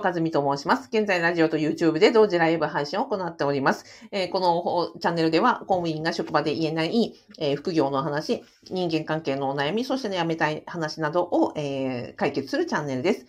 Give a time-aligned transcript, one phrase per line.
[0.00, 0.88] 和美と申します。
[0.92, 3.84] 現在、ラジオと YouTube で同時ライブ配信を行っております。
[4.10, 13.26] えー、このチャンネルでは、公務員が職場で言えない、えー、副業の話、人間関係のお悩み、そしてね、辞めたい話などを、えー、解決するチャンネルです。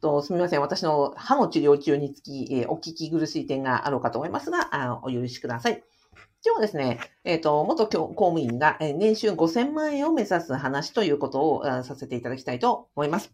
[0.00, 0.60] とすみません。
[0.60, 5.82] 私の歯の治療中につき、えお聞き苦しい点があろうかと思いますが、あお許しください。
[6.44, 13.32] 今日はですね、えっ、と、元公務員が年収5000万円を目指す話ということをさせていただきたいと思います。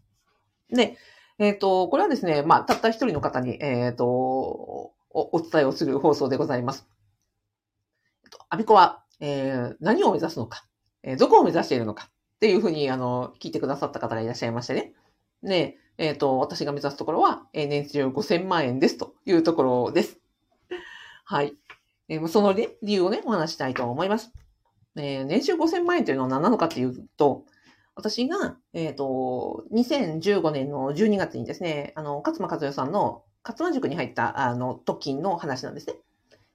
[0.69, 0.97] で、
[1.39, 6.87] えっ、ー、と、これはですね、まあ、たった一人の方に、えっ、ー、とお、お伝えをする放送でございます。
[8.23, 10.65] えっと、アビコは、えー、何を目指すのか、
[11.03, 14.93] えー、どこを目指しているのかっていうふうに、あの、聞いてくださった方がいらっしゃいましてね。
[15.43, 20.19] で、えっ、ー、と、私が目指すところは、えー、年収5000万円ですというところです。
[21.25, 21.53] はい。
[22.09, 24.31] えー、その、ね、理由をね、お話したいと思います。
[24.95, 27.45] えー、年収5000万円というのは何なのかっていうと、
[27.95, 35.95] 私が、えっ、ー、と、2015年の12月にですね、あの、勝間和代さんの勝間塾に入った、あの、時の話なんですね。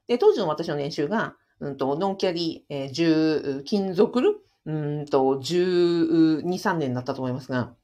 [0.08, 7.74] で、当時の私の年収が、うんと、ノンキャリ、えー、10、金属るうんと、12、3年だったと思いますが、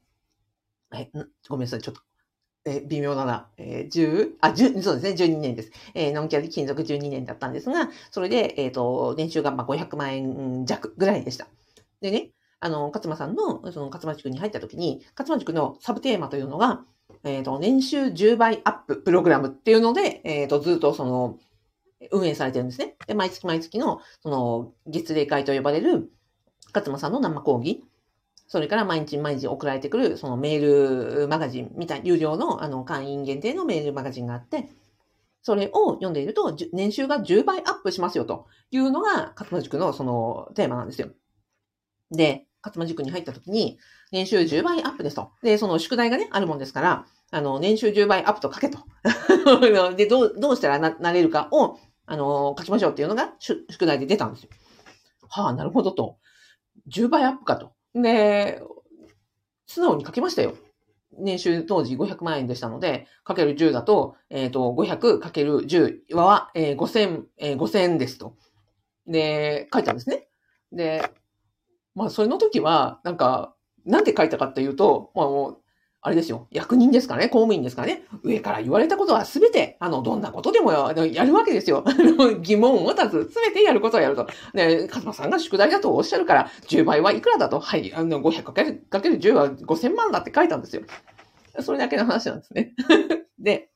[0.93, 1.09] え、
[1.49, 2.01] ごめんなさい、ちょっと、
[2.65, 3.49] え微妙だな。
[3.57, 5.71] えー、10、あ、10、そうですね、12年です。
[5.93, 11.47] えー、ノンキャリ金属12年だったんですが、それで、えっ、ー、と、年収がまあ500万円弱ぐらいでした。
[12.01, 12.31] でね、
[12.65, 16.83] あの、勝間さんの、その勝間塾に入った時に、勝間塾のサブテーマというのが、
[17.23, 21.37] えっ、ー、と、年収10倍アッププログラムっていうので、えっ、ー、と、ずっとその、
[22.11, 22.95] 運営されてるんですね。
[23.05, 26.09] で、毎月毎月の、その、月例会と呼ばれる、
[26.73, 27.83] 勝間さんの生講義、
[28.47, 34.69] それから毎日毎日送られてくる、そのメールマガジンみたいな、有料の、あの、会員限定のメールマガジンがあって、
[35.43, 41.09] それを読んでいると、年収が10倍アップしますよというのが、勝間塾のそのテーマなんですよ。
[42.11, 43.77] で、勝間塾に入った時に、
[44.11, 45.31] 年収10倍アップですと。
[45.43, 48.79] で、その宿題がね、あるもんですから、あの、年収10倍アップと書けと。
[49.95, 54.49] で、どう、どうしたらな、なれるかを、あの、書きましょうっていうのが、宿題で出たんですよ。
[55.29, 56.17] はあ、なるほどと。
[56.89, 57.73] 10倍アップかと。
[57.93, 58.61] で、
[59.67, 60.55] 素直に書きましたよ。
[61.17, 68.35] 年収当時500万円でしたので、かける10だと、えっ、ー、と、500かける10は、えー、5000、えー、5000ですと。
[69.07, 70.27] で、書いたんですね。
[70.71, 71.09] で、
[71.95, 75.57] まあ、それの時は、なんか、なんて書いたかっていうと、まあもう、
[76.01, 76.47] あれですよ。
[76.51, 78.03] 役人ですかね、公務員ですかね。
[78.21, 81.83] 上から言われたことはすべて、あの、どんなことでもやるわけですよ。
[82.43, 84.27] 疑問を持たず、すべてやることをやると。
[84.53, 87.59] で、カズマさんが宿題だとおっしゃるから、10倍はいくらだと。
[87.59, 90.83] はい、あの、500かける、かける10は5000万だって書いたんですよ。
[91.61, 92.75] それだけの話なんですね。
[93.39, 93.71] で、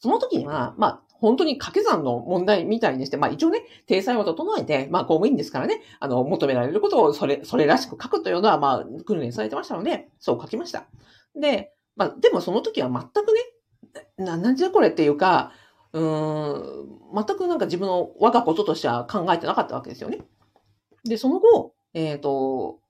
[0.00, 10.86] その時には、まあ、本当に掛け算の問題みたいにして、まあ一応ね、体裁を整えて、まあ公務員ですからね、あの、求められることをそれ、それらしく書くというのは、まあ訓練されてましたので、そう書きました。
[11.34, 15.52] で、まあでもその時は全くね、な、なんじゃこれっていうか、
[15.92, 20.20] うん、全くなんか自分の我がこととしては考えてなかったわけですよね。
[21.04, 22.80] で、その後、えっ、ー、と、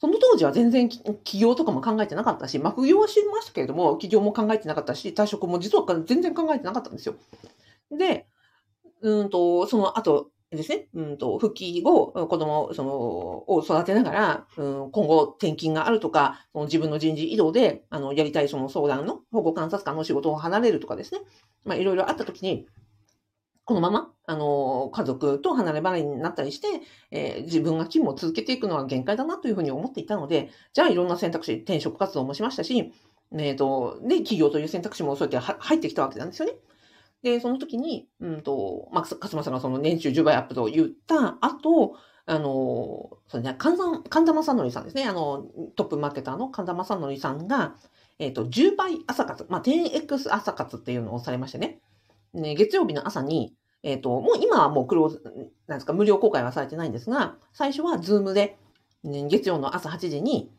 [0.00, 7.16] その当時は全然起業とかも考えてなかったし、まあ、副業は知りましたけれども、起業も考えてなかったし、退職も実は全然考えてなかったんですよ。
[7.90, 8.26] で、
[9.02, 21.20] うんと、その後ですね、うんと、復帰後、子供そのを育てながら、うん、今後転勤があるとか、その自分の人事異動で、あの、やりたいその相談の保護観察官の仕事を離れるとかですね、
[21.64, 22.66] まあ、いろいろあったときに、
[23.64, 26.66] このまま、あの、家族と離れ離れになったりして、
[27.12, 32.92] えー、自分が勤務を続けていくのは限界だなというふうに思っていたので、じゃあいろんな選択肢、転職活動もしましたし、
[33.38, 36.54] えっ、ー、と、で、起業という選択肢もそうやって入ってきたわけなんですよね。
[37.22, 45.04] で、その時に、うんと、まあ、勝間さんがその年収10倍アップと言った後、あの、それね、神田、神田昌典さんですね。
[45.04, 45.44] あの、
[45.76, 47.74] トップマーケターの神田昌典さんが、
[48.18, 51.80] えっ、ー、と、10倍朝活、まあ、10X 朝活っていうのをされましてね。
[52.32, 55.22] ね月曜日の朝に、えっ、ー、と、もう今はもうクローズ、
[55.66, 58.56] なんですか、無料公開はされてないんですが、最初は Zoom で、
[59.02, 60.52] ね、月曜の朝8時に、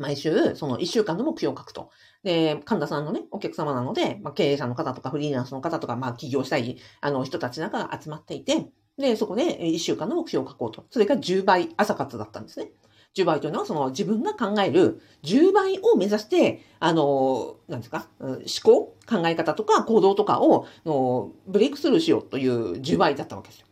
[0.00, 1.90] 毎週、その1週間の目標を書くと。
[2.22, 8.66] で、神田さんのね、お客様なので、まあ、経営者の方とかフリーランスの方とか、まあ、起業したい、あの、人たちなんかが集まっていて、
[8.98, 10.86] で、そこで1週間の目標を書こうと。
[10.90, 12.70] それが10倍朝活だったんですね。
[13.16, 23.66] 10倍というのは、その自分が考える10倍を目指して、あの、なんですか、思考、考え方とか行動とかを、のブレイクスルーしようという10倍だったわけですよ。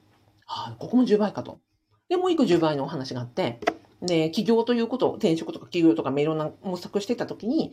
[0.47, 1.59] はあ、ここも10倍かと。
[2.09, 3.59] で、もう一個10倍のお話があって、
[4.03, 7.73] で、起業ということ、転職とか起業とか、いろんな模索してたときに、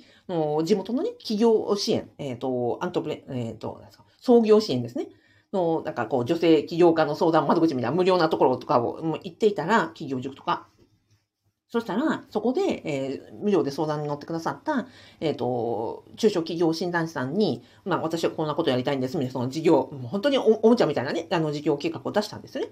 [0.63, 3.81] 地元のね、起業支援、えっ、ー、と、アントプレ、えっ、ー、と、
[4.21, 5.07] 創業支援ですね。
[5.51, 10.67] の、なんかこう、女性起業家の相談窓口みたいな無料なところとかを行っていたら、企業塾とか。
[11.71, 14.87] そしたら、そこで、えー、無料で相談に乗ってくださった、
[15.19, 22.71] えっ、ー、と、中小企業診断士さんに、まあ、私はこんなことやりたいんですみたいな、その事業、もう本当におおもちゃみたいなね、あの、事業計画を出したんですよね。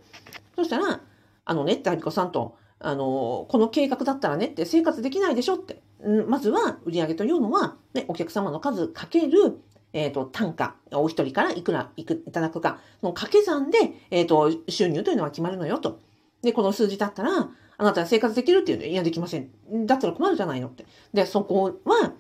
[0.56, 1.02] そしたら、
[1.46, 5.82] あのね、って、アリコさんと、あの、この計画だったらねって生活できないでしょって。
[6.28, 9.60] まずは、売上というのは、ね、お客様の数かける、
[9.94, 13.80] えっ、ー、と、単価、お一人からいくらいくいただくか、の掛け算で、
[14.12, 16.00] えっ、ー、と、収入というのは決まるのよと。
[16.44, 19.50] で、この数字だったら、あなたは生活できるっていうのいや、できません。
[19.86, 20.86] だったら困るじゃないのって。
[21.14, 22.14] で、そこは、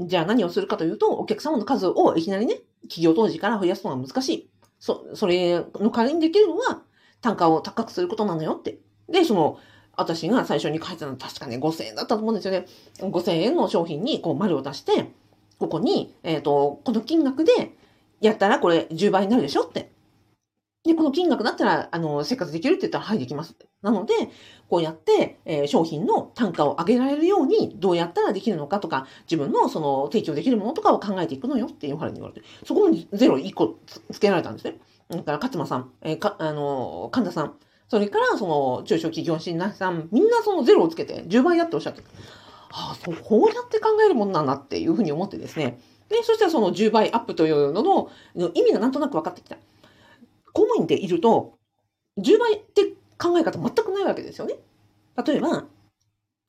[0.00, 4.50] じゃあ何をするかというと、お客様の数をいきなりね、企業当時から増やすのが難しい。
[4.78, 6.82] そ、それの代わりにできるのは、
[7.20, 8.78] 単価を高くすることなのよって。
[9.08, 9.58] で、その、
[9.96, 12.66] 私が最初に書いたのは確かね、5000円だったと思うんですよね。
[12.98, 15.10] 5000円の商品にこう丸を出して、
[15.58, 17.72] ここに、えっ、ー、と、この金額で
[18.20, 19.90] やったらこれ10倍になるでしょって。
[20.84, 23.54] で、この金額だったら、あの、生活できるって言ったら、はい、できます。
[23.80, 24.12] なので、
[24.68, 33.78] こうやって、えー、商品の単価を上げられるように、どうやったらできるのかとか、自分のその提供できるものとかを考えていくのよっていうふうに言われて、そこにゼロ1個
[34.12, 34.78] つけられたんですね。
[35.08, 37.54] だから、勝間さん、えー、か、あの、神田さん、
[37.88, 42.02] それから、その、中小企業診断士さん、みんなそのゼロをつけて、10倍だっておっしゃって
[42.70, 45.78] ああ、そう、こうやって考えるもんなんだっていうふうに思ってですね。
[46.08, 48.10] で、そしたらその10倍アップというのの
[48.54, 49.56] 意味がなんとなく分かってきた。
[50.52, 51.58] 公務員でいると、
[52.18, 54.56] 10倍って考え方全くないわけですよね。
[55.24, 55.66] 例えば、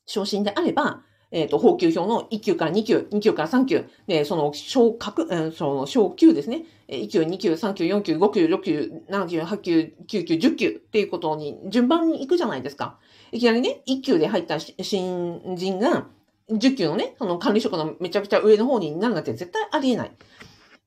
[0.05, 1.03] 昇進であれば、
[1.35, 6.63] えっ、ー、と、法級表の1級から2級、2級から3級、で、その昇格、えー、その昇級ですね。
[6.87, 12.97] 1級、2級、3級、4級、5級、6級、7級、8級、9級、10級っていうことに順番に行くじゃないですか。
[13.33, 16.07] いきなりね、1級で入った新人が、
[16.49, 20.11] 10級のね、その管理職のめちゃくちゃ上の方になるなんて絶対ありえない。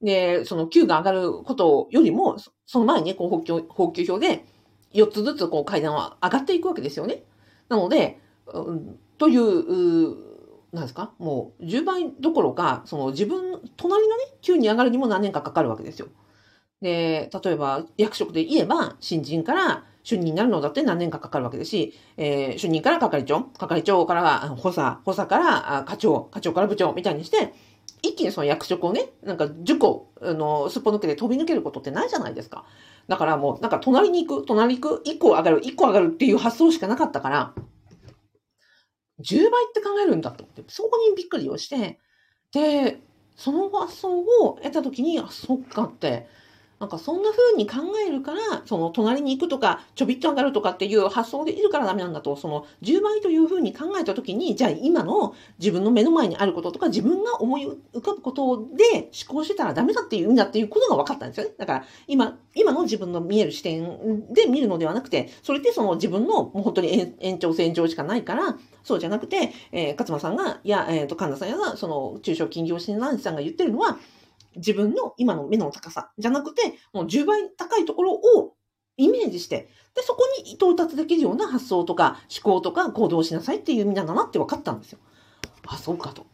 [0.01, 4.47] で、その級が上がることよりも、その前に、こう、補給、補給表で、
[4.95, 7.23] 4つずつこう階段は上がっていくわけですよね。
[7.69, 10.28] なので、うん、という、
[10.73, 11.13] なんですか？
[11.19, 16.09] もう10倍どころか、その自分、隣のね、級に上がるにも何年かかかるわけですよ。
[16.81, 27.53] で、例えば役職で言えば、新人から主任になるのだって何年かかかるわけですし、えー、主任から係長、係長から補佐、補佐から課長、課長から部長みたいにして、
[28.03, 32.65] 一気にその役職をね、なんか10個、あの、すっぽ抜けで飛び抜けることってないじゃないですか。
[33.09, 37.55] だからもう、なんか隣に行く、隣行く、1個上がる、1個上がるっていう発想しかなかったから、
[39.21, 42.01] 10倍って考えるんだと思って、そこにびっくりをして、
[42.53, 43.03] で、
[43.37, 46.29] その発想を得た時に、あ、そっかって、
[46.81, 47.77] なんかそんな風に考
[48.07, 61.55] えるから、その隣に行くとか、ちょびっと上がるとかっていう発想でいるからダメなんだと、その10倍という風に考えた時に、じゃあ今の自分の目の前にあることとか、自分が思い浮かぶことで思考してたらダメだっていうんだっていうことが分かったんですよね。
[61.59, 73.99] だから今、今の自分の見える視点で見るのではなくて、それってその自分のもう本当に延長線上しかないから、そうじゃなくて、えー、勝間さんが、いや、えっ、ー、と、神田さんやその中小企業診断士さんが言ってるのは、
[74.59, 78.55] 自分の今の目の高さじゃなくて、もう10倍高いところを
[78.97, 84.99] イメージして、で、そこに到達できるような発想とか思考とか行動しなさいっていう意味なんだなって分かったんですよ。
[85.67, 86.27] あ、そうかと。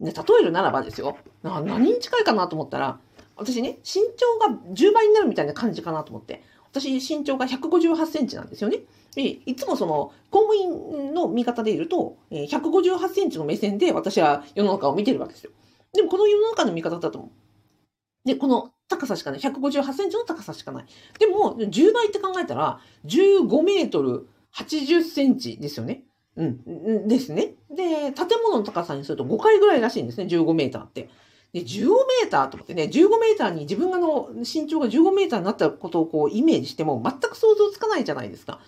[0.00, 1.16] ね、例えるならばですよ。
[1.42, 3.00] 何に近いかなと思ったら、
[3.36, 6.42] 私ね、身長が10倍になるみたいな感じかなと思って。
[6.70, 8.80] 私、身長が158センチなんですよね。
[9.14, 15.50] で、いつもその、公務員の見方でいると、158センチの目線で私は世の中を見てるわけですよ。
[15.94, 17.30] でもこの世の中の見方だと
[18.28, 19.40] で、この高さしかない。
[19.40, 20.86] 158センチの高さしかない。
[21.18, 26.04] でも、10倍って考えたら、15メートル80センチですよね。
[26.36, 27.08] うん。
[27.08, 27.54] ですね。
[27.70, 30.26] で、建物の高さにすると5回ぐらいらしいんですね。
[30.26, 31.08] 15メーターって。
[31.54, 38.60] で、15メーターと思ってね、15メーターに自分がの身長が15メーターになったことをこうイメージしても全く想像つかないじゃないですか。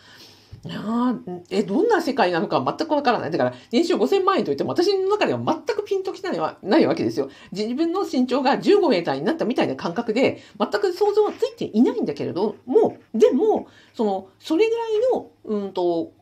[0.68, 3.30] あえ、どんな世界なのか全くわからない。
[3.30, 7.30] だから、年収5000万円といっても、私の中では全くピンときたはないわけですよ。
[7.52, 16.12] 自分の身長が15メーターになったみたいな感覚で、全く想像はついていないんだけれども、でも、その、それぐらいの、うんと、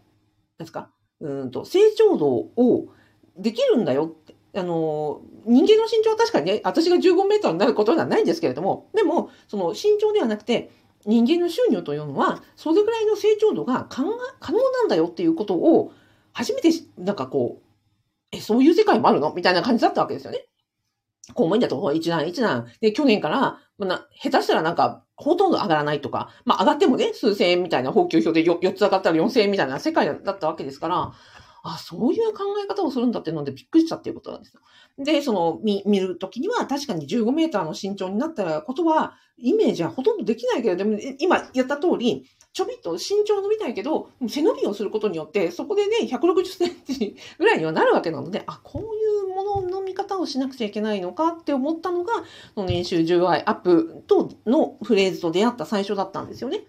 [0.58, 0.90] なんですか、
[1.20, 2.88] うんと、成長度を
[3.36, 4.36] できるんだよって。
[4.54, 10.70] あの、人間の身長は確かにね、私が15メーターになることではないんですけれども、でも、その身長ではなくて、
[11.06, 15.92] 人間の収入というのは、それぐらいの成長度が可能なんだよっていうことを、
[16.32, 20.46] 初めて、なんかこう、え、そういう世界もあるのみたいな感じだったわけですよね。
[21.34, 22.66] 公務員だと一段一段。
[22.80, 31.12] で、去年から、まあ、下手したらなんか、ほとんど上がらないとか、まあ上がってもね、数千円みたいな補給表で 4, つ上がったら4000円みたいな世界だったわけですから、
[31.62, 34.60] あ、そういう考え方をするんだっていうのでびっくりしたっていうことなんですよ。
[34.98, 52.12] で、その、見、見るときには確かに15メーターの身長になったらことは、イメージはほとんどできないけど、でも今やった通り、ちょびっと身長伸びたいけど、背伸びをすることによって、そこでね、160センチぐらいにはなるわけなので、あ、こういうものの見方をしなくちゃいけないのかって思ったのが、
[52.56, 56.64] その年収10倍アップとのフレーズと出会った最初だったんですよね。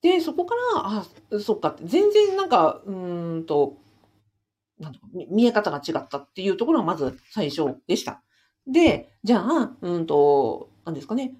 [0.00, 1.06] で、そこから、あ、
[1.40, 3.81] そっかって、全然なんか、うんと、
[4.82, 4.92] なん
[5.30, 8.22] 見え方が違ったっていうところがまず最初でした。
[8.66, 11.34] で、じゃあ、うんと、何ですかね。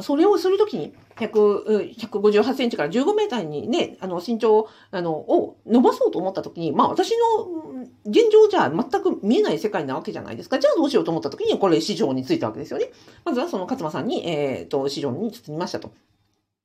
[0.00, 10.58] それをするときに、158センチから15メーターにね、あの、身長、あの、を伸ばそうと思ったときに、まあ私の現状じゃ全く見えない世界なわけじゃないですか。
[10.58, 12.90] じゃあどうしようと思ったときに、これ市場についたわけですよね。
[13.24, 15.92] まずはその勝間さんに、えっ、ー、と、市場に包みましたと。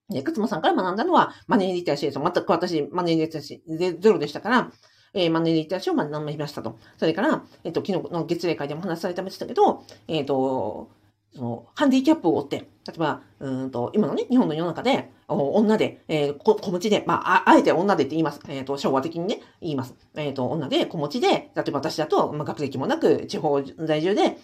[0.10, 2.20] で、勝間さんから学んだのは、マネーリテラシーです。
[2.20, 4.72] 全く私、マネーリテラシーゼロでしたから、
[5.14, 6.78] えー、マネリテラシーを学びましたと。
[6.98, 10.90] それから、えっ、ー、と、昨日の月例会でも話されてましたけど、えっ、ー、と、
[11.36, 18.42] その、ハンディキャップを負って、例えば、うんと、今のね、日本の世の中で、女で、えー、子持ちで、まあ、あえて女でって言います。
[18.48, 19.94] えっ、ー、と、昭和的にね、言います。
[20.16, 24.36] えっ、ー、と、女で、子持ちで、例えば私だと、まあ、学歴もなく、地方在住で、っ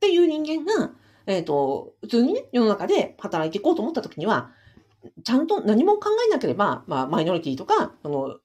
[0.00, 0.92] ていう人間が、
[1.26, 4.50] えっ、と、普通にね、世の中で働いていこうと思った時には、
[5.24, 8.38] ちゃんと何も考えなければ、まあ、マイノリティとか、その、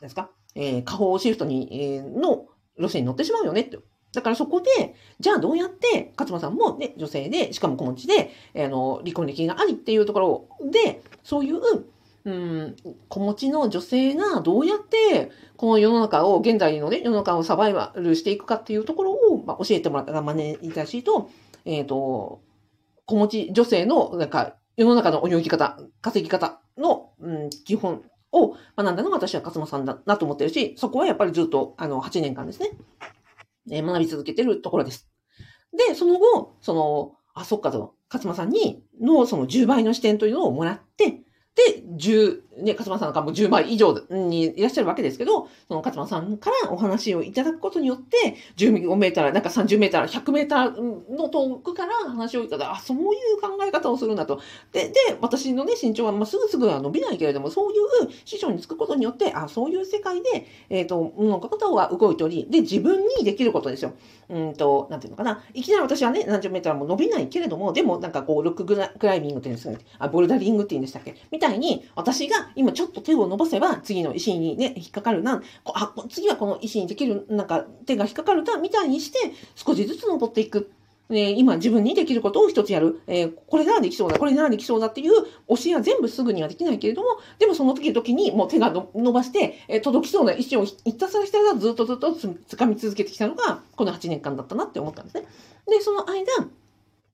[0.00, 2.46] ですか、えー、下方シフトに、えー、の
[2.78, 3.78] 路線に乗ってしまうよねって。
[4.12, 11.60] だからそこで、じゃあどうやって、勝間さんもね、女性で、しかも子持ちで、えあの、離婚歴がありっていうところで、そういう、
[12.24, 12.76] うん、
[13.08, 21.30] 子持ちの女性がどうやって、この世の中を、現在のね、世の中をサバイバルしていくかっていうところを、まあ、教えてもらったら、まねいたしと、
[21.64, 22.40] えっ、ー、と、
[23.06, 28.02] 子持ち女性の、なんか、世の中の泳ぎ方、稼ぎ方の、うん、基本
[28.32, 32.70] を学んだのが私は勝間さんだなと思ってるし、そこはやっぱりずっと、あの、8年間ですね。
[33.70, 35.08] え学び続けてるところです。
[35.76, 41.22] で、その後、その、あ、そっかと、勝間さんに、の、その10倍の視点というのをもらって、
[41.54, 54.40] で、10、ね、勝間さんがもう10倍以上にいらっしゃるわけですけど、その勝間さんからお話をいただくことによって、15メーター、なんか30メーター、100メーターの遠くから話をいただく、あ、そういう考え方をするんだと。
[54.72, 63.92] で、で、私のね、身長はまあすぐすぐは伸びないけれども、そういう師匠につくことによって、あ、そういう世界で、えっ、ー、と、物事は動いており、で、自分にできることですよ。
[64.28, 65.42] うんと、なんていうのかな。
[65.54, 68.76] いきなり私はね、何十メーターも伸びないけれども、でもなんかこう、ロックク
[69.06, 79.18] ライミングっていうんですかね、あ、ボルダリングっていうんでしたっけみたいに、私が今ちょっと手を伸ばせば、次の石にね、引っかかるな、あ、次はこの石にできる、なんか手が引っかかるな、みたいにして、
[79.54, 80.70] 少しずつ登っていく。
[81.12, 83.00] え今自分にできることを一つやる。
[83.08, 95.26] えー、これならできそうだ、これならできそうだっていう教えは全部すぐにはできないけれども、でもその時々にもう手が伸ばして、えー、届きそうな石をひたすらひたすらずっとずっと掴み続けてきたのが、この8年間だったなって思ったんですね。
[95.66, 96.24] で、その間、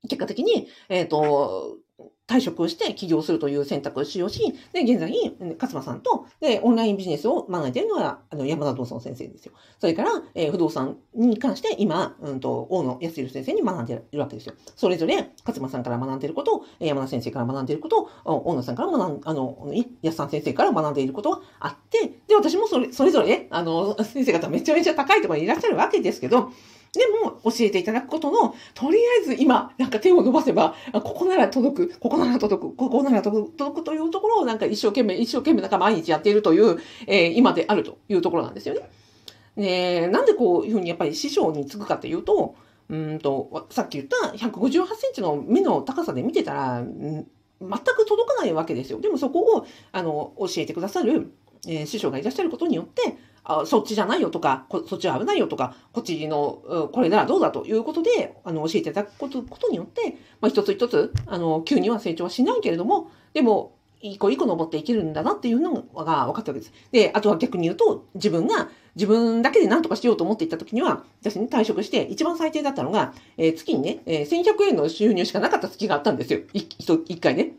[0.02, 1.78] 結果的に、えっ、ー、と、
[2.26, 5.12] 退職して起業するという選択肢をし、で、現在、
[5.60, 9.52] 勝間さんと、で、オンラインビジネスを学んでいるのは、あの、山田道尊先生ですよ。
[9.78, 14.54] それから、えー、不動産に関して、今、うんと、大野康弘先生に学んでいるわけですよ。
[14.74, 26.50] それぞれ、勝間さんから学んでいること、山田先生から学んでいること、大野さんから学ん、あの、安さん先生から学んでいることはあって、で、私もそれ、それぞれ、あの、先生方めちゃめちゃ高いところにいらっしゃるわけですけど、
[26.96, 33.50] でも、教えていただくことの、とりあえず今、なんか手を伸ばせば、ここなら届く、ここなら届く、ここなら届
[33.80, 38.80] くというところを、なんか一生懸命、一生懸命、なんか毎日やっているという、えー、今であるというところなんですよね。
[39.56, 42.54] ねなんでこういうふうにやっぱり師匠につくかというと、
[42.88, 47.24] うんと、さっき言った158センチの目の高さで見てたら、全
[47.60, 49.00] く届かないわけですよ。
[49.00, 51.32] でもそこを、あの、教えてくださる、
[51.66, 53.16] えー、師匠がいらっしゃることによって、
[53.48, 66.72] あそっちじゃないよとか、そっちは危ないよとか、こっちの、これならどうだということで、あの、教えていただくことことによって、まあ、一つ一つ、あの、急には成長はしないけれども、でも、一個一個登っていけるんだなっていうのが分かったわけです。
[66.90, 76.40] で、あとは逆に言うと、自分が、自分だけで何とかしようと思っていった時には、私に退職して、一番最低だったのが、えー、月にね、えー、1100円の収入しかなかった月があったんですよ。
[76.52, 77.52] 一回ね。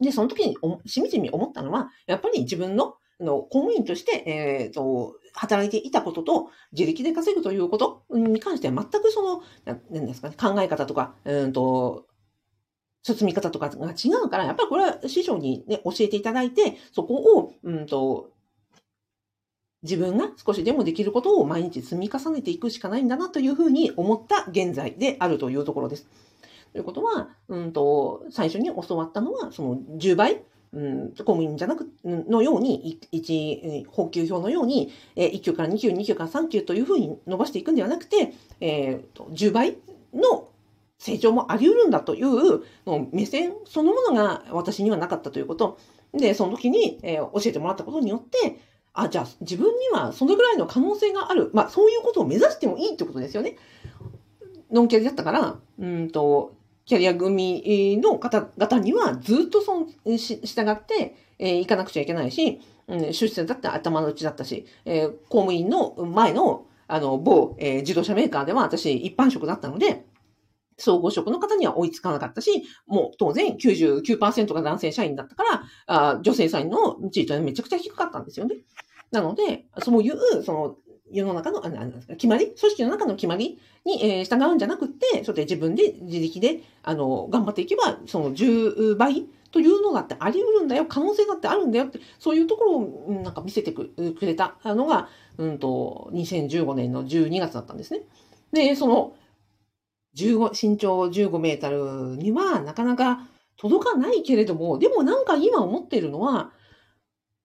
[0.00, 0.56] で、その時に
[0.86, 9.42] しみじみ思ったのは、やっぱり自分のの公務員として、えっ、ー、と、働いていたことと、自力で稼ぐということに関しては全くその、
[9.90, 12.06] 何ですかね、考え方とか、うんと、
[13.02, 18.30] 進み方とかが違うから、やっぱりこれは師匠にね、教えていただいて、そこを、うんと、
[19.82, 26.06] 自分が少しでもできることを毎日積み重ねていくしかないんだなというふうに思った現在であるというところです。
[26.72, 39.76] ということは、うんと、最初に教わったのは、その10倍うん、公務員じゃなく、のように、一、補給表のように、え、1級から2級、2級から3級というふうに伸ばしていくんではなくて、えー、と10倍
[40.14, 40.48] の
[40.98, 42.62] 成長もあり得るんだという
[43.12, 45.78] 目線そのものが私にはなかったということ。
[46.14, 48.58] で、その時に、え、教えてもらったことによって、
[48.94, 51.50] あ、じゃあ自分にはそのぐらいの可能性がある。
[51.52, 53.56] まあそういうことを目指してもいいってことですよね。
[54.70, 70.04] ノンキャリだったから、うんと、キャリア組の方々にはずっとそのし従って、えー、行かなくちゃいけないし、うん、出世だって頭の内だったし、えー、公務員の前のあの某、えー、自動車メーカーでは私一般職だったので、
[70.76, 78.56] 総合職の方には追いつかなかったし、もう当然99%が男性社員だったから、あ女性社員の地位というのはめちゃくちゃ低かったんですよね。
[79.10, 80.76] なので、そういう、その、
[81.12, 82.46] 世の中の、あの決まり？
[82.46, 83.58] 組織の中の決まり？
[83.84, 89.26] に、従うんじゃなくて、そうやって自分で自力で、あの、頑張っていけば、その10倍？
[89.52, 93.92] というのだってあり得るんだよ、可能性だってあるんだよって、そういうところをなんか見せてく
[94.22, 98.00] れたのが、うんと、2015年の12月だったんですね。
[98.52, 99.14] で、その、
[100.16, 103.28] 15、身長15メートルにはなかなか
[103.58, 106.50] 届かないけれども、でもなんか今思っているのは、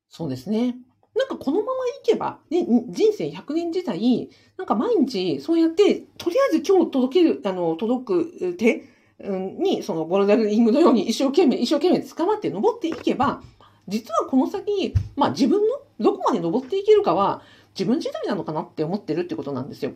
[0.08, 0.76] そうですね。
[1.18, 8.84] なんかこのままいけば、ね、人生100年時代、なんか毎日そうやって、とりあえず今日届ける、あの、届く手
[9.20, 13.42] に、そのボルダリングのように一生懸命、一生懸命捕まって登っていけば、
[13.88, 17.42] 実はこの先、まあ自分のどこまで登っていけるかは
[17.74, 19.94] 自分次第なのかなって思ってるってことなんですよ。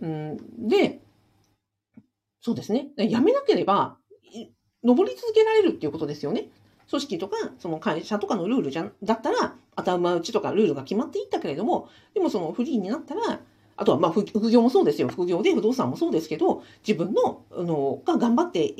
[0.00, 1.00] うん、で、
[2.40, 2.88] そうですね。
[2.96, 3.98] やめなければ、
[4.84, 6.48] 登り続けられるっていうことですよね。
[6.90, 13.40] 組織とか、その会社とかのルールじゃ、だったら、頭打ちとかルールが決まっていったけれども、でもそのフリーになったら、
[13.76, 15.08] あとはまあ副業もそうですよ。
[15.08, 18.74] 副業で不動産もそうですけど、自分の、あの、が頑張って、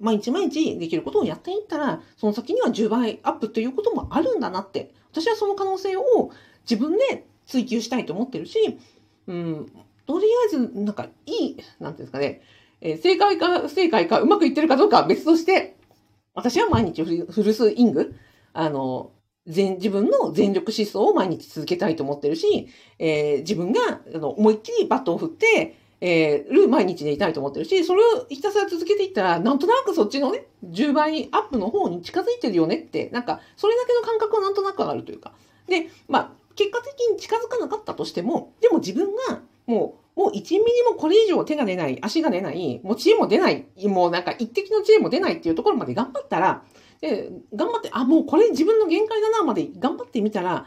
[0.00, 6.30] 毎日毎日できることをやっていったら、その先には10倍アップということもあるんだなって、私はその可能性を
[6.68, 8.78] 自分で追求したいと思ってるし、
[9.26, 9.72] うん、
[10.06, 12.40] とりあえず、なんかいい、なんていうんですかね、
[12.80, 15.77] えー、正解か不正解かうまくいってるかどうかは別として、
[16.38, 18.14] 私は毎日フルスイング、
[18.52, 19.10] あの、
[19.48, 22.68] 全、自分の全力疾走を毎日続けたいと思ってるし、
[23.00, 23.80] えー、自分が
[24.14, 35.32] あの思いっきりバットを振って、えー、る毎日でいたいと思ってるし、それをひたすら続けていったら、なんとなくそっちのね、10倍アップの方に近づいてるよねって、なんか、それだけの感覚はなんとなく上がるというか。
[35.66, 46.64] で、まあ、結果的に近づかなかったとしても、でも自分がもうもう1ミリもこれ以上手が出ない、足が出ない、もう知恵も出ない、もうなんか一滴の知恵も出ないっていうところまで頑張ったら、
[47.00, 50.66] で頑張って、あ、もうこれ自分の限界だなまで頑張ってみたら、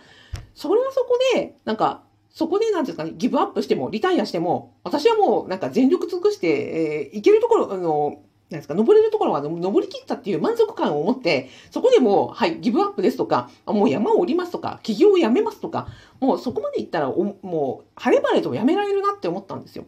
[0.55, 15.87] それはそこで、なんか、そこで、なんですかね、ギブアップしても、リタイアしても、私はもう、なんか全力尽くして、えー、いけるところ、あの、なんですか、登れるところは登り切ったっていう満足感を持って、そこでもう、はい、ギブアップですとか、もう山を降りますとか、起業をやめますとか、
[16.19, 19.85] もうそこまでいったらもう、晴れ晴れとやめられるなって思ったんですよ。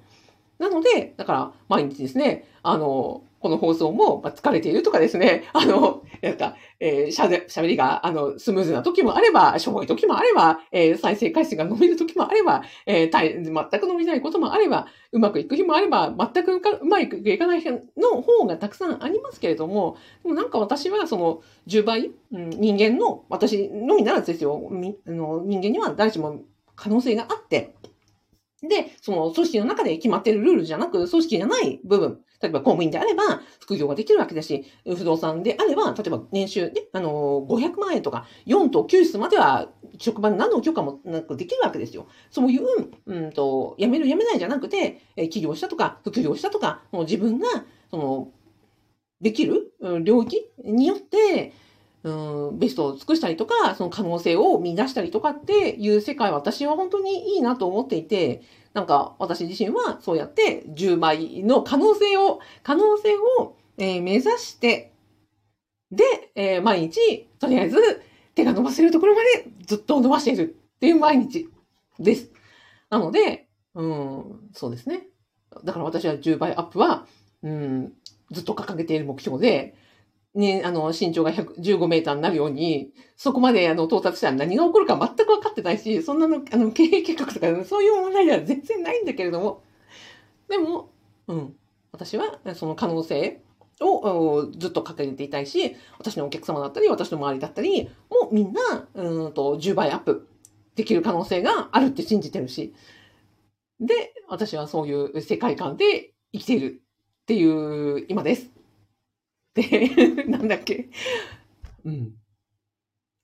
[0.59, 26.41] なので、だから、毎日ですね、あの、この放送も、ま疲れているとかですね、あの、なんか、えー、しゃべ、しゃべりが、あの、スムーズな時もあれば、しょぼい時もあれば、えー、再生回数が伸びる時もあれば、えー、全く伸びないこともあれば、うまくいく日もあれば、全くうまくいかない日の方がたくさんありますけれども、でもなんか私はその10倍、うん、人間の、私のみならずですよ、みあの人間には誰しも
[26.77, 27.75] 可能性があって、
[28.63, 42.07] で、その組織の中で決まっているルールじゃなく、組織じゃない部分、例えば公務員であれば副業ができるわけだし、不動産であれば、例えば年収で、あの、500万円とか、4と9室までは職場に何の許可もなくできるわけですよ。
[42.31, 42.63] そういう、
[43.05, 47.47] うんと、辞める辞めないじゃなくて、起業したとか、副業したとか、もう自分が、
[47.91, 48.31] その、
[49.21, 49.73] できる
[50.03, 51.53] 領域によって、
[52.03, 58.41] うん、ベストを尽くしたりとか、その可能性を見出したりとかっていう世界は私は本当にいいなと思っていて、
[58.73, 64.91] なんか私自身はそうやって10倍の可能性を、可能性を、えー、目指して、
[65.91, 66.03] で、
[66.35, 67.77] えー、毎日、とりあえず
[68.35, 71.49] 手が伸ばせるところまでずっと伸ばしているっていう毎日
[71.99, 72.31] です。
[72.89, 75.07] なので、うん、そうですね。
[75.63, 77.05] だから私は10倍アップは、
[77.43, 77.93] うん、
[78.31, 79.75] ずっと掲げている目標で、
[80.35, 89.63] ね、あの、身長が115メーターになるように、そこまであの到達したら何が起こるか全く分かってないし、そんなの、あの、経営計画とか、そういう問題では全然ないんだけれども、
[90.49, 90.89] でも、
[91.27, 91.55] うん、
[91.91, 93.41] 私はその可能性
[93.79, 100.27] をずっと掲げていたいし、私のお客様だったり、私の周りだったり、もうみんな、うんと、10倍アップ
[100.75, 102.73] できる可能性があるって信じてるし、
[103.79, 106.81] で、私はそういう世界観で生きている
[107.21, 108.52] っていう今です。
[109.53, 109.89] で、
[110.25, 110.89] なんだっけ。
[111.85, 112.13] うん。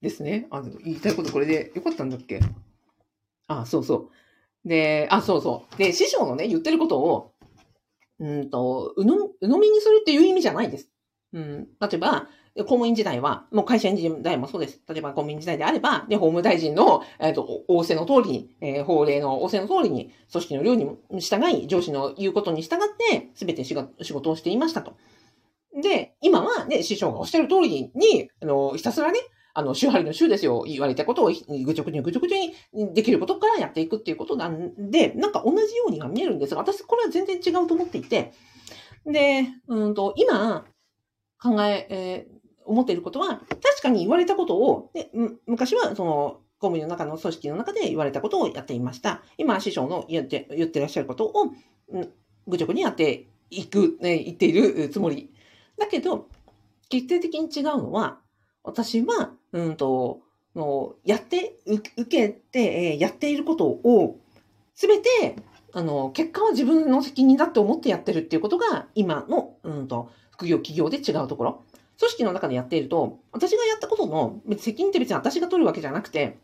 [0.01, 0.47] ですね。
[0.51, 2.39] あの、言いたいことこれでよかったんだっけ
[3.47, 4.09] あ、そうそ
[4.65, 4.67] う。
[4.67, 5.77] で、あ、そうそう。
[5.77, 7.33] で、師匠のね、言ってることを、
[8.19, 10.89] うんと、うの、鵜呑みにするっていう意味じゃないです。
[11.33, 11.67] うん。
[11.79, 14.81] 例えば、公務員時代は、もう会社員時代もそうです。
[14.87, 20.87] 例えば公務員時代であれば、で、法務大臣の、えっ、ー、と、仰せの通りに、えー、法令の仰せの通りに、組織の量に
[21.19, 22.79] 従い、上司の言うことに従っ
[23.11, 24.97] て、すべて仕事をしていましたと。
[25.81, 29.19] で、今はね、師匠がおっしゃる通りに、あの、ひたすらね、
[29.53, 30.63] あの、週張りの週ですよ。
[30.67, 32.37] 言われたことをぐちょぐちょぐちょぐちょ
[32.73, 38.33] にできることからやっていくっていうことなんで、なんか同じようには見えるんですが、私これは全然違うと思っていて、
[39.05, 40.65] で、うんと、今、
[41.41, 45.09] 考え、えー、思っていることは、確かに言われたことを、で
[45.45, 49.23] 昔はその、公務員の中の組織の中で言われたことをやっていました。
[49.37, 51.31] 今、師匠の言って、言ってらっしゃることを、
[51.89, 52.09] うん、
[52.47, 55.33] 愚直にやっていく、ね、言っているつもり。
[55.79, 56.27] だけど、
[56.89, 58.19] 決定的に違うのは、
[58.63, 60.21] 私は、うんと、
[60.55, 62.59] のやって、受けて、
[62.93, 64.19] えやっていることを、
[64.75, 65.35] すべて、
[65.73, 71.63] あの、結果は自分の責任だって思ってやってるっていうことが、今の、うんと、副業企業で違うところ。
[71.99, 76.37] 組織の中でやっていると、私がやったことの責任って別に私が取るわけじゃなくて、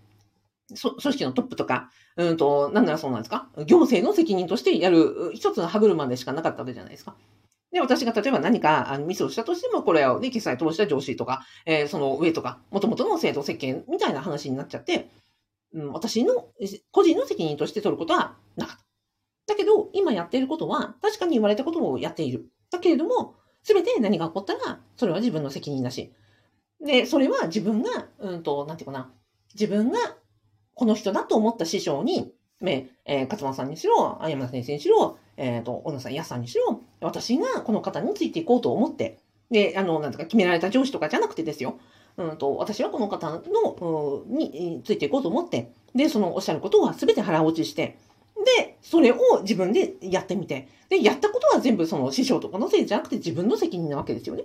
[0.68, 3.48] 組織のトップとか、うんと、なんならそうなんですか？
[3.66, 7.16] 行政の責任としてやる一つの歯車でしかなかったわけじゃないですか。
[7.76, 15.10] で、私が例えば何かあのミスをしたとしても、これをね、決済通した上司とか、えー、その上とか、元々の制度設計みたいな話になっちゃって、
[15.74, 16.48] うん、私の
[16.92, 18.86] 個人の責任として取ることはなかった。
[19.48, 22.50] だけど、今やっていることは、確かに言われたことをやっている。
[22.72, 26.14] だけれども、すべて何が起こったら、それは自分の責任だし。
[26.80, 29.12] で、それは自分が、うんと、なんていうかな、
[29.54, 30.00] 自分が
[30.76, 39.20] この人だと思った師匠に、ね、えー、勝間さんにしろ、山田先生にしろ、えっ、ー、と、小野さん、安さんにしろ、私がこの方についていこうと思って、
[39.52, 41.80] で、あの、なんとか決められた上司とかじゃなくてですよ。
[42.18, 47.98] うんと、私はこの方の、についていこうと思って、で、そのおっしゃることは全て腹落ちして、
[48.58, 54.44] で、それを自分でやってみて、で、やったことは全部その師匠とかのせいじゃなくて自分の責任なわけですよね。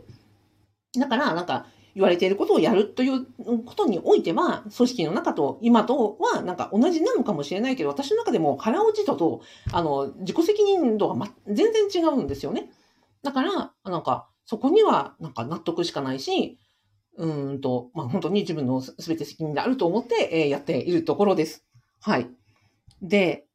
[0.98, 3.26] だから、なんか、言われていることをやるという
[3.64, 12.70] ことにおいては、組織の中と今とはなんか同じなのかもしれないけど、私の中でも腹落ち度と、あの、自己責任度が、ま、全然違うんですよね。
[13.22, 16.59] だから、なんか、そこにはなんか納得しかないし、
[17.16, 21.64] うんと、まあ、本当に自分の全て責任であると思って、えー、やっているところです。
[22.00, 22.29] はい。
[23.03, 23.46] で、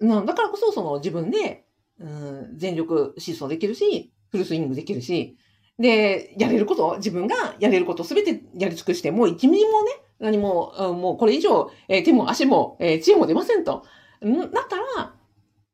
[0.00, 1.64] なだからこそ、その自分で、
[1.98, 5.36] うん、全力疾走できるし、フルスイングできるし、
[5.80, 13.84] で、やれること、自分がやれることすべてやり尽くして、もう一ミリもね、何も、もうこれ以上、え、手も足も、え、知恵も出ませんと。
[14.22, 15.14] んだったら、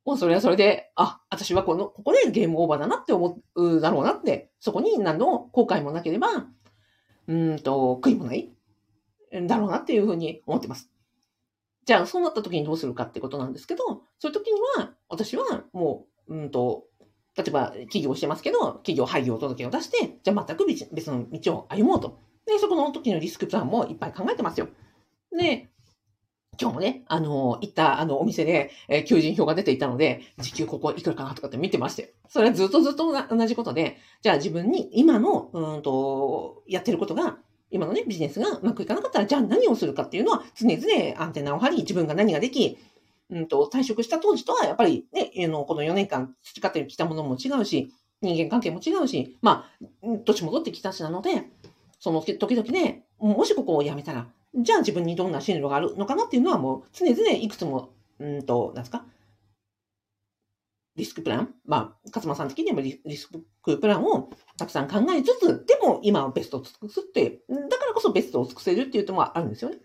[0.04, 6.28] もうそれはそれで、あ、私はこの、ここでゲームオーバーだなって思うだろうなって、そこに何の後悔もなければ、
[7.26, 8.52] うんと、悔いもない、
[9.32, 10.88] だろうなっていうふうに思ってます。
[11.84, 13.84] じゃあ、そうなった時にどうするかってことなんですけど、
[14.20, 16.84] そういう時には、私はもう、うんと、
[17.36, 22.18] 例えば、企業してますけど、企業廃業届を出して、じゃあ全く別の道を歩もうと。
[22.46, 24.68] で、そこの時のリスクプランもいっぱい考えてますよ。
[25.36, 25.68] で、
[26.58, 32.14] 今日もね、あの、行ったあのお店で、えー、求人票が出ていたので、時給ここいくらかなとかって見てまして。
[32.28, 37.38] それはずっとずっと同じことで、じゃあ自分に今の、うんと、やってることが、
[37.70, 42.78] 今のね、ビジネスがうまくいかなかったら、じゃあ何をするかっていうのは、常々アンテナを張り、自分が何ができ、
[43.30, 49.68] うんと、退職した当時とは、やっぱりね、あの、この4年間培ってきたものも違うし、人間関係も違うし、ま
[50.02, 51.44] あ、年戻ってきたしなので、
[51.98, 59.04] その時々で、もしここを辞めたら、じゃあ自分にどんな進路があるのかなっていうのはもう常々いくつも、うんと、なんですか、
[60.96, 63.28] リスクプランまあ、勝間さん的にもリス
[63.62, 69.78] クプランをたくさん考えつつ、でも今はベストを尽くすって、だからこそベストを尽くせるっていうともあるんですよね。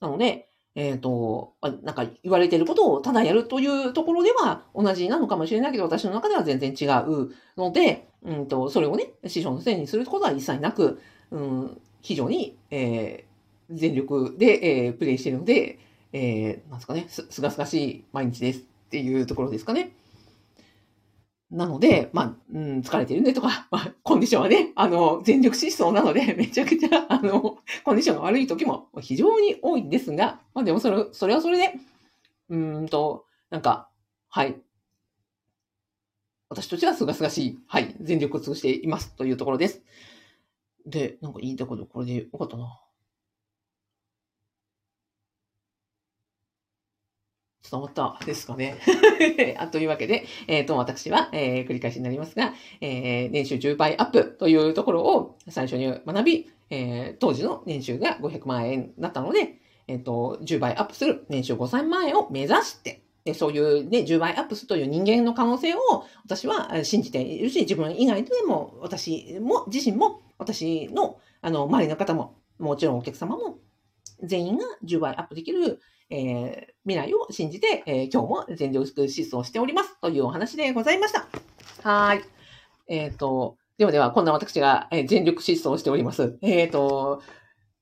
[0.00, 15.78] なので、えっ、ー、と、なんか言われてることをただやるというところでは同じなのかもしれないけど、私の中では全然違うので、うんと、それをね、師匠のせいにすることは一切なく、うん、非常に、えー、全力で、えー、プレイしているので、
[16.12, 19.92] えー、なんですかね、す、すがすがしい毎日ですっていうところですかね。
[21.50, 31.74] なので、まあ、うん、疲れてるねとか、 まあ、コンディションはね、あの、全力疾走なので、めちゃくちゃ、 あの、コンディションが悪い時も非常に多いんですが、まあでもそれ、それはそれで、
[32.50, 33.88] うんと、なんか、
[34.28, 34.60] はい。
[36.48, 39.82] 私としてはすがすがしい、はい、全力を尽くしていますというところです。
[40.86, 42.80] で、なんか言いたいことこれでよかったな。
[47.70, 48.78] 伝わったですかね。
[49.58, 65.78] あ というわけで、えっ、と、私は、えー繰り返しになりますが、えー年収10倍アップというところを最初に学び、えー当時の年収が500万円だったので、えっ、と、10倍アップする年収5000万円を目指して、でそういうね、10倍アップするという人間の可能性を
[66.24, 73.58] 私はえー信じているし、自分以外でも、私も、自身も、私の、あの、周りの方も、もちろんお客様も、
[74.22, 75.80] 全員が10倍アップできる、
[76.10, 81.26] えー未来を信じて、えー今日も全力疾走しておりますというお話でございました。
[81.82, 82.24] はーい。
[82.88, 86.38] えっ、と、ではでは、こんな私が、えー全力疾走しております。
[86.42, 87.22] えっ、と、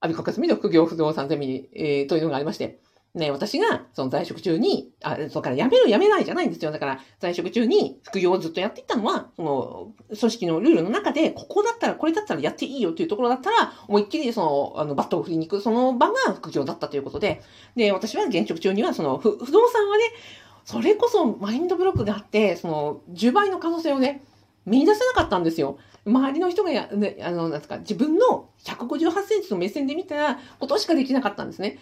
[0.01, 2.79] アビコカスミの副業不動産ゼミ、えーというのがありまして、
[3.15, 6.71] ね、私が、その在職中に、あ、それから辞める辞めないじゃないんですよ。
[6.71, 17.41] だから、在職中に副業をずっとやっていったのは、その、組織のルールの中で、ここだったら、これだったらやっていいよというところだったら、思いっきり、その、あの、バットを振りに行く、その場が副業だったということで、
[17.75, 20.03] で、私は現職中には、その、不動産はね、
[20.65, 24.23] それこそマインドブロックがあって、その、10倍の可能性をね、
[24.67, 25.79] 見出せなかったんですよ。
[26.05, 31.79] 周りの人がや、ね、あの、なんですか、自分の158センチの目線で見たらことしかできなかったんですね。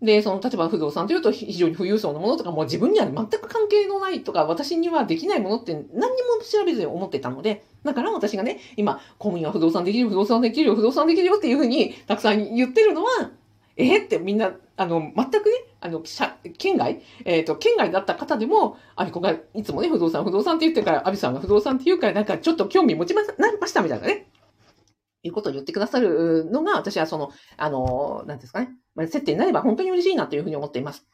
[0.00, 6.08] で、その、例えば不動産というと非常に富裕層のものとか、もう自分には全く関係のないとか、私にはできないものって何にも
[6.48, 13.30] 調べずに思ってたので、だから私がね、今、公務員は不動産できるよ、不動産できるよ、不動産できるよっていうふうにたくさん言ってるのは、
[13.76, 16.02] えーってみんな、あの、全くね、あの、
[16.58, 24.26] 県外、えっ、と、県外だった方でも、アビコがいつもね、不動産、不動産って言ってから、アビさんが不動産って言うから、なんかちょっと興味持ちましたみたいなね。
[25.22, 28.70] いうことを言ってくださるのが、私はその、あの、なんですかね。
[28.94, 31.06] まあ、接点になれば本当に嬉しいなというふうに思っています。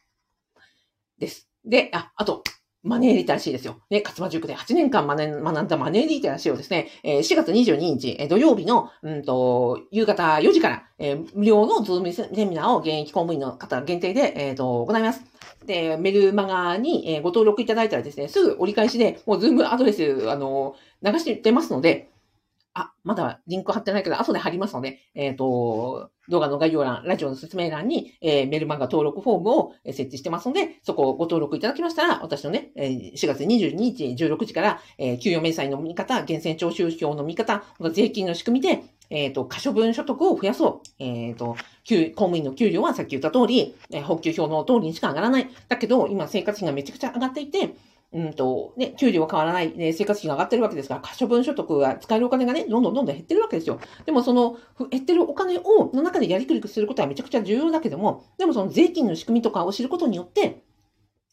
[1.18, 1.48] です。
[1.64, 2.42] で、あ、あと、
[2.84, 3.80] マネーリテラシーですよ。
[3.88, 15.24] ね、勝間塾で8年間学ん学んだマネーリテラシーをですね、4月22日、土曜日の、うんと、夕方4時から、えー無料の Zoom セミナーを現役公務員の方限定で、えーと、行います。
[15.64, 22.10] で、メルマガに、えご登録いただいたらですね、すぐ折り返しで、もう Zoom アドレス、あの、流してますので、
[22.74, 40.88] あ、まだリンク貼ってないけど、後で貼りますので、えっ、と、動画の概要欄、ラジオの説明欄に、えーメルマガ登録フォームをえー設置してますので、そこをご登録いただきましたら、私のね、えー4月22日16時から、えー給与明細の見方、源泉徴収票の見方、また税金の仕組みで、えっ、と、可処分所得を増やそう。
[40.98, 45.48] えっ、と、給公務員の給料はさっき言った通り、えー補給表の通りにしか上がらない。
[45.68, 47.76] だけど、今生活費がめちゃくちゃ上がっていて、
[48.14, 53.80] うんと、ね、給料は変わらない、ね、生活費が上がってるわけですから、可処分所得が使えるお金がね、どんどんどんどん減ってるわけですよ。
[54.06, 54.56] でもその、
[54.88, 60.62] 減ってるお金を、の中でやりくりすることはめちゃくちゃ重要だけども、でもその税金の仕組みとかを知ることによって、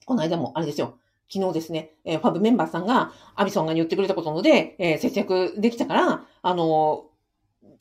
[0.06, 0.98] この間もあれですよ。
[1.32, 7.11] 昨日ですね、えーファブメンバーさんが、アビソンが言ってくれたことので、えー節約できたから、あの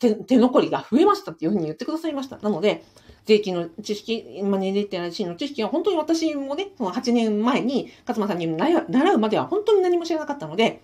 [0.00, 2.38] 手、手残りが増えましたっていうふうに言ってくださいました。
[2.38, 2.84] なので、
[3.26, 10.82] 税金の知識、マネーリテラシーの知識は本当に私もね、その8年前に勝間さんに習うまでは本当に何も知らなかったので、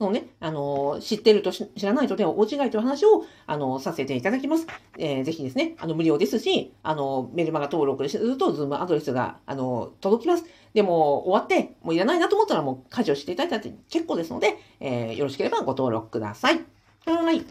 [0.00, 4.66] のね、あの、知ってると知らないとでは大違いという話を、あの、させていただきます。
[4.98, 10.44] えーぜひですね、あの、無料ですし、あの、メルマガ登録すると、ズームアドレスが、あの、届きます。
[10.74, 16.60] でも、終わって、もういらないなと思ったら、もう、家事をしていただいたって結構ですので、えーよろしければご登録ください。
[17.06, 17.44] はい。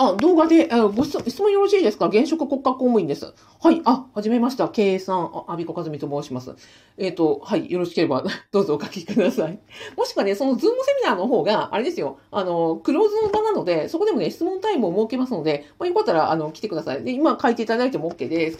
[0.00, 2.06] あ、動画で、あご質質問よろしいですか？
[2.06, 3.34] 現職国家公務員です。
[3.60, 3.82] はい。
[3.84, 4.68] あ、はじめました。
[4.68, 6.54] 経営さん、あ、阿ビ子和美と申します。
[6.98, 7.68] えっ、と、はい。
[7.68, 9.58] よろしければ、 どうぞお書きください。
[9.96, 12.18] もしくはね、そのズームセミナーの方が、あれですよ。
[12.30, 17.02] あの、クローズの場なので、そこでもね、質問タイムを設けますので、まあ、よかったら、あの、来てください。
[17.02, 18.58] で、今書いていただいても OK です。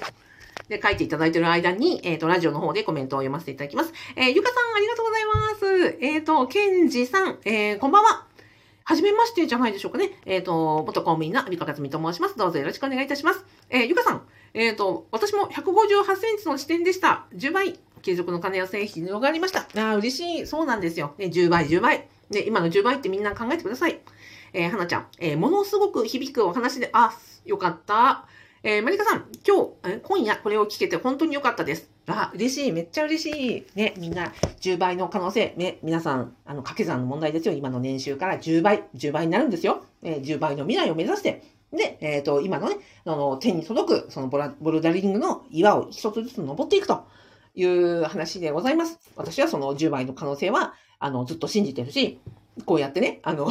[0.68, 3.92] で、書いていただいている間に、えっ、と、ラジオの方でコメントを読ませていただきます。
[4.16, 5.24] えーゆかさん、ありがとうござい
[5.84, 5.98] ます。
[6.00, 8.27] えっ、と、ケンジさん、えーこんばんは。
[8.88, 10.12] はじめましてじゃないでしょうかね。
[10.24, 12.38] えっ、と、元公務員のアビカカツミと申します。
[12.38, 13.44] どうぞよろしくお願いいたします。
[13.68, 14.22] えーゆかさん、
[14.54, 17.26] えっ、と、私も158センチの視点でした。
[17.34, 19.68] 10倍、継続の金や製品広がりました。
[19.76, 20.46] ああ、嬉しい。
[20.46, 21.14] そうなんですよ。
[21.18, 22.08] ね、10倍、10倍。
[22.30, 24.00] で、今の10倍ってみんな考えてください。
[24.54, 27.12] えー、はなちゃん、えものすごく響くお話で、あ、
[27.44, 28.24] よかった。
[28.62, 31.90] えー、マリカさん、今日、え今夜これを聞けて本当に良かったです。
[32.08, 32.72] あ、嬉しい。
[32.72, 33.66] めっちゃ嬉しい。
[33.74, 35.54] ね、みんな、10倍の可能性。
[35.56, 37.54] ね、皆さん、あの、掛け算の問題ですよ。
[37.54, 39.84] 今の年収から10倍、10倍になるんですよ。
[40.02, 41.42] えー10倍の未来を目指して。
[41.72, 47.06] で、えっ、と、今のね、あの、手に届く、そのボラボルダリングの岩を一つずつ登っていくと
[47.54, 48.98] いう話でございます。
[49.16, 52.20] 私はその10倍の可能性は、あの、ずっと信じてるし、
[52.64, 53.50] こうやってね、あの、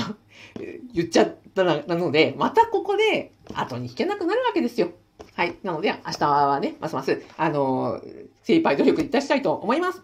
[0.93, 4.91] 言っちゃったら、なので、またここで後に引けなくなるわけですよ。
[5.37, 5.55] はい。
[5.61, 8.01] なので、明日はね、ますます、あの、
[8.41, 10.01] 精一杯努力いたしたいと思います。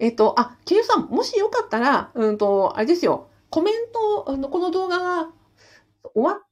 [0.00, 5.28] えっ、と、あ、ケイさん、もしよかったら、うんと、あれですよ、コメント、あのこの動画が
[6.14, 6.46] 終わっ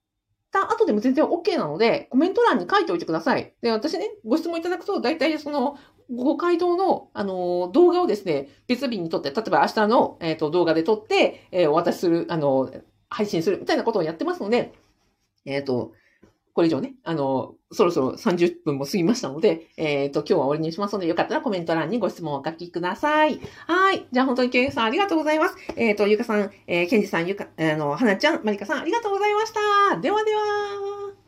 [0.53, 3.53] た後でも全然 OK なので、コメント欄に書いておいてください。
[3.62, 5.77] で、私ね、ご質問いただくと、大体その、
[6.09, 12.73] ご回答の、あの、動画をですね、別日に撮って、例えば明日の、えっ、と、動画で撮って、えー、お渡しする、あの、
[13.11, 14.73] 配信するみたいなことをやってますので、
[15.47, 15.95] えっ、と、
[16.54, 23.40] これ以上ね、あの、そろそろ30分も過ぎましたので、えっ、と、今日は終わりにしますので、よかったらコメント欄にご質問をお書きください。
[23.66, 24.06] はい。
[24.12, 25.56] じゃあ本当にケンさんありがとうございます。
[25.76, 29.52] えっ、と、ゆかさん、えー、ケンジさん、ゆか、あの、はなちゃん、まりかさんありがとうございまし
[29.90, 29.96] た。
[29.98, 31.21] ではでは。